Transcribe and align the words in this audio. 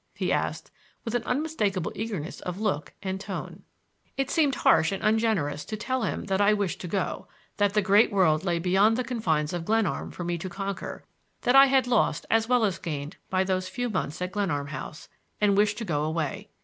he 0.15 0.31
asked 0.31 0.71
with 1.05 1.13
an 1.13 1.21
unmistakable 1.27 1.91
eagerness 1.93 2.39
of 2.41 2.59
look 2.59 2.91
and 3.03 3.19
tone. 3.21 3.61
It 4.17 4.31
seemed 4.31 4.55
harsh 4.55 4.91
and 4.91 5.03
ungenerous 5.03 5.63
to 5.65 5.77
tell 5.77 6.01
him 6.01 6.25
that 6.25 6.41
I 6.41 6.53
wished 6.53 6.81
to 6.81 6.87
go; 6.87 7.27
that 7.57 7.75
the 7.75 7.83
great 7.83 8.11
world 8.11 8.43
lay 8.43 8.57
beyond 8.57 8.97
the 8.97 9.03
confines 9.03 9.53
of 9.53 9.63
Glenarm 9.65 10.09
for 10.09 10.23
me 10.23 10.39
to 10.39 10.49
conquer; 10.49 11.05
that 11.41 11.55
I 11.55 11.67
had 11.67 11.85
lost 11.85 12.25
as 12.31 12.49
well 12.49 12.65
as 12.65 12.79
gained 12.79 13.17
by 13.29 13.43
those 13.43 13.69
few 13.69 13.91
months 13.91 14.23
at 14.23 14.31
Glenarm 14.31 14.69
House, 14.69 15.07
and 15.39 15.55
wished 15.55 15.77
to 15.77 15.85
go 15.85 16.03
away. 16.03 16.49